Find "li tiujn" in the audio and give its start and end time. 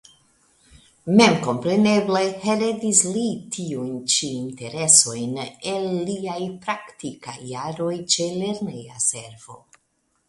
3.17-3.93